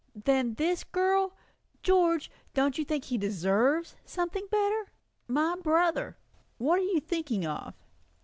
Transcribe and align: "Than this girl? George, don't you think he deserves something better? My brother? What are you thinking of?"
"Than 0.15 0.55
this 0.55 0.83
girl? 0.83 1.35
George, 1.83 2.31
don't 2.55 2.79
you 2.79 2.83
think 2.83 3.03
he 3.03 3.19
deserves 3.19 3.95
something 4.03 4.47
better? 4.49 4.87
My 5.27 5.55
brother? 5.61 6.17
What 6.57 6.79
are 6.79 6.81
you 6.81 6.99
thinking 6.99 7.45
of?" 7.45 7.75